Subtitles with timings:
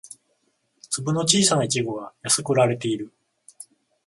[0.89, 3.13] 粒の小さなイチゴが安く売られている